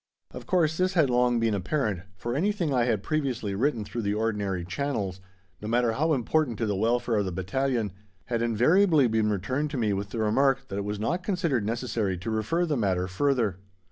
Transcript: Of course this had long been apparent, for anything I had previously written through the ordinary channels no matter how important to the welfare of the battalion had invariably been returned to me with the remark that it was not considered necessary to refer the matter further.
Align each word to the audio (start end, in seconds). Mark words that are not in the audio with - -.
Of 0.31 0.47
course 0.47 0.77
this 0.77 0.95
had 0.95 1.11
long 1.11 1.39
been 1.39 1.53
apparent, 1.53 2.01
for 2.17 2.33
anything 2.33 2.73
I 2.73 2.85
had 2.85 3.03
previously 3.03 3.53
written 3.53 3.85
through 3.85 4.01
the 4.01 4.15
ordinary 4.15 4.65
channels 4.65 5.21
no 5.61 5.67
matter 5.67 5.91
how 5.91 6.13
important 6.13 6.57
to 6.57 6.65
the 6.65 6.75
welfare 6.75 7.17
of 7.17 7.25
the 7.25 7.31
battalion 7.31 7.91
had 8.25 8.41
invariably 8.41 9.07
been 9.07 9.29
returned 9.29 9.69
to 9.69 9.77
me 9.77 9.93
with 9.93 10.09
the 10.09 10.17
remark 10.17 10.69
that 10.69 10.77
it 10.79 10.85
was 10.85 10.99
not 10.99 11.21
considered 11.21 11.67
necessary 11.67 12.17
to 12.17 12.31
refer 12.31 12.65
the 12.65 12.75
matter 12.77 13.07
further. 13.07 13.57